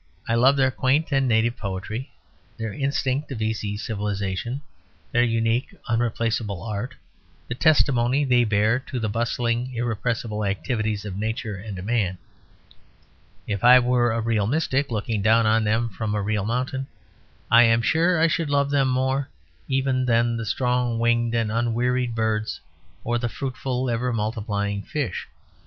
I 0.27 0.33
love 0.33 0.57
their 0.57 0.71
quaint 0.71 1.11
and 1.11 1.27
native 1.27 1.55
poetry, 1.57 2.11
their 2.57 2.73
instinct 2.73 3.31
of 3.31 3.39
easy 3.39 3.77
civilisation, 3.77 4.63
their 5.11 5.21
unique 5.21 5.75
unreplaceable 5.87 6.63
art, 6.63 6.95
the 7.47 7.53
testimony 7.53 8.25
they 8.25 8.43
bear 8.43 8.79
to 8.79 8.99
the 8.99 9.09
bustling, 9.09 9.71
irrepressible 9.75 10.43
activities 10.43 11.05
of 11.05 11.15
nature 11.15 11.55
and 11.55 11.83
man. 11.83 12.17
If 13.45 13.63
I 13.63 13.77
were 13.77 14.11
a 14.11 14.21
real 14.21 14.47
mystic 14.47 14.89
looking 14.89 15.21
down 15.21 15.45
on 15.45 15.65
them 15.65 15.87
from 15.87 16.15
a 16.15 16.21
real 16.23 16.45
mountain, 16.45 16.87
I 17.51 17.65
am 17.65 17.83
sure 17.83 18.19
I 18.19 18.25
should 18.25 18.49
love 18.49 18.71
them 18.71 18.87
more 18.89 19.29
even 19.67 20.05
than 20.05 20.35
the 20.35 20.47
strong 20.47 20.97
winged 20.97 21.35
and 21.35 21.51
unwearied 21.51 22.15
birds 22.15 22.59
or 23.03 23.19
the 23.19 23.29
fruitful, 23.29 23.87
ever 23.87 24.11
multiplying 24.11 24.81
fish. 24.81 25.27